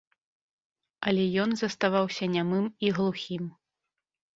[1.11, 3.43] Але ён заставаўся нямым і глухім.